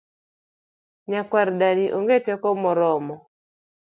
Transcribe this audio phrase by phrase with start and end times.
[1.11, 3.15] Nyakwar dani onge teko moromo